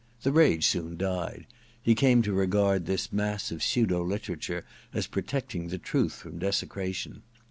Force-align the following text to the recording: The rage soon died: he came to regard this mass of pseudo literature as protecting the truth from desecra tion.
The 0.23 0.31
rage 0.31 0.65
soon 0.65 0.97
died: 0.97 1.45
he 1.79 1.93
came 1.93 2.23
to 2.23 2.33
regard 2.33 2.87
this 2.87 3.13
mass 3.13 3.51
of 3.51 3.61
pseudo 3.61 4.01
literature 4.03 4.65
as 4.95 5.05
protecting 5.05 5.67
the 5.67 5.77
truth 5.77 6.13
from 6.13 6.39
desecra 6.39 6.91
tion. 6.91 7.21